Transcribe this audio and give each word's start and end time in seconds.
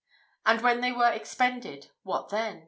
And 0.47 0.61
when 0.63 0.81
they 0.81 0.91
were 0.91 1.11
expended, 1.11 1.91
what 2.01 2.29
then? 2.29 2.59